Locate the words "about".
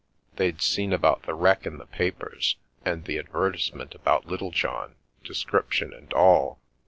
0.93-1.21, 3.93-4.25